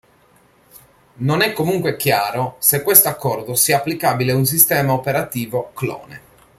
Non 1.17 1.41
è 1.41 1.53
comunque 1.53 1.95
chiaro 1.95 2.55
se 2.57 2.81
questo 2.81 3.07
accordo 3.07 3.53
sia 3.53 3.77
applicabile 3.77 4.31
ad 4.31 4.39
un 4.39 4.45
sistema 4.47 4.93
operativo 4.93 5.69
"clone". 5.75 6.21